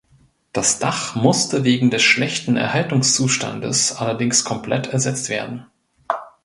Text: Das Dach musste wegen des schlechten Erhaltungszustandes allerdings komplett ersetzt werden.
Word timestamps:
Das 0.51 0.79
Dach 0.79 1.13
musste 1.13 1.63
wegen 1.63 1.91
des 1.91 2.01
schlechten 2.01 2.57
Erhaltungszustandes 2.57 3.97
allerdings 3.97 4.43
komplett 4.43 4.87
ersetzt 4.87 5.29
werden. 5.29 5.67